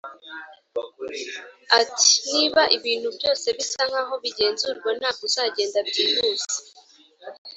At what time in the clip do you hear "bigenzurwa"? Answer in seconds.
4.23-4.89